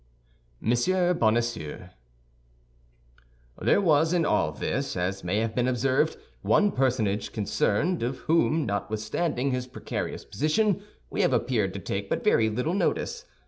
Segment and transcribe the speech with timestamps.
[0.61, 1.91] MONSIEUR BONACIEUX
[3.61, 8.65] There was in all this, as may have been observed, one personage concerned, of whom,
[8.65, 13.25] notwithstanding his precarious position, we have appeared to take but very little notice.